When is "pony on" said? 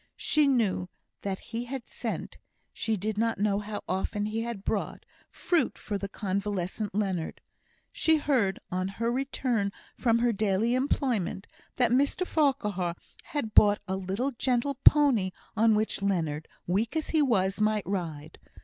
14.83-15.75